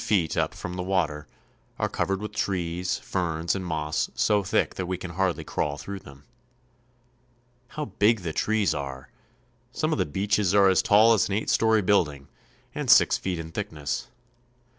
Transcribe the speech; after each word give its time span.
feet 0.03 0.35
up 0.35 0.55
from 0.55 0.73
the 0.73 0.81
water, 0.81 1.27
are 1.77 1.87
covered 1.87 2.19
with 2.19 2.31
trees, 2.31 2.97
ferns, 2.97 3.53
and 3.53 3.63
moss 3.63 4.09
so 4.15 4.41
thick 4.43 4.73
that 4.73 4.87
we 4.87 4.97
can 4.97 5.11
hardly 5.11 5.43
crawl 5.43 5.77
through 5.77 5.99
them. 5.99 6.23
How 7.77 7.85
big 7.85 8.21
the 8.21 8.33
trees 8.33 8.73
are! 8.73 9.09
Some 9.71 9.91
of 9.93 9.99
the 9.99 10.07
beeches 10.07 10.55
are 10.55 10.69
as 10.69 10.81
tall 10.81 11.13
as 11.13 11.29
an 11.29 11.35
eight 11.35 11.51
story 11.51 11.83
building, 11.83 12.29
and 12.73 12.89
six 12.89 13.19
feet 13.19 13.37
in 13.37 13.51
thickness. 13.51 14.07